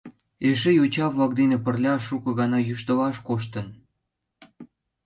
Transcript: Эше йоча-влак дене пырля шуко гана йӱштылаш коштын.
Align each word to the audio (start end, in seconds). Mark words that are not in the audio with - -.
Эше 0.49 0.71
йоча-влак 0.77 1.31
дене 1.39 1.57
пырля 1.65 1.95
шуко 2.07 2.29
гана 2.39 2.59
йӱштылаш 2.67 3.17
коштын. 3.27 3.67